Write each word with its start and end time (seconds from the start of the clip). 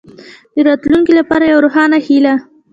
د 0.53 0.55
راتلونکې 0.67 1.13
لپاره 1.19 1.43
یوه 1.45 1.63
روښانه 1.65 1.97
هیله. 2.07 2.33